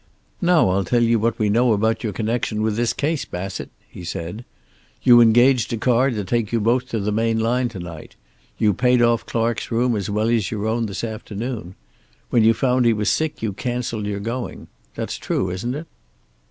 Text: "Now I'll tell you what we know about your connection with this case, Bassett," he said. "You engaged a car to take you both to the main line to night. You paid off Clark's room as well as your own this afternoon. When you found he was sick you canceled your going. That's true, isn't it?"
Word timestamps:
"Now 0.41 0.69
I'll 0.69 0.83
tell 0.83 1.03
you 1.03 1.19
what 1.19 1.37
we 1.37 1.47
know 1.47 1.73
about 1.73 2.03
your 2.03 2.11
connection 2.11 2.63
with 2.63 2.75
this 2.75 2.91
case, 2.91 3.23
Bassett," 3.23 3.69
he 3.87 4.03
said. 4.03 4.45
"You 5.03 5.21
engaged 5.21 5.71
a 5.73 5.77
car 5.77 6.09
to 6.09 6.23
take 6.23 6.51
you 6.51 6.59
both 6.59 6.87
to 6.89 6.99
the 6.99 7.11
main 7.11 7.39
line 7.39 7.69
to 7.69 7.77
night. 7.77 8.15
You 8.57 8.73
paid 8.73 9.03
off 9.03 9.27
Clark's 9.27 9.69
room 9.69 9.95
as 9.95 10.09
well 10.09 10.27
as 10.29 10.49
your 10.49 10.65
own 10.65 10.87
this 10.87 11.03
afternoon. 11.03 11.75
When 12.31 12.43
you 12.43 12.55
found 12.55 12.87
he 12.87 12.93
was 12.93 13.11
sick 13.11 13.43
you 13.43 13.53
canceled 13.53 14.07
your 14.07 14.19
going. 14.19 14.69
That's 14.95 15.17
true, 15.17 15.51
isn't 15.51 15.75
it?" 15.75 15.85